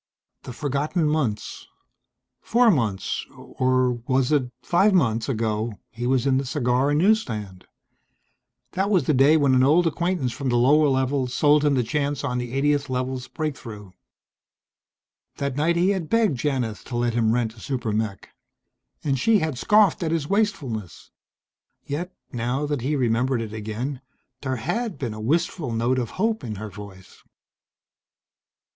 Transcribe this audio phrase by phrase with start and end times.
[0.41, 1.67] The forgotten months.
[2.41, 7.21] Four months, or was it five months, ago, he was in the cigar and news
[7.21, 7.65] stand.
[8.71, 11.83] That was the day when an old acquaintance from the lower levels sold him the
[11.83, 13.91] chance on the 80th Level's breakthrough.
[15.37, 18.29] That night he had begged Janith to let him rent a super mech.
[19.03, 21.11] And she had scoffed at his wastefulness.
[21.85, 24.01] Yet, now that he remembered it again,
[24.41, 27.21] there had been a wistful note of hope in her voice.